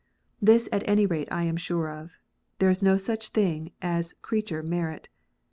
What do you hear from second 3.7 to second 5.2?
as creature merit.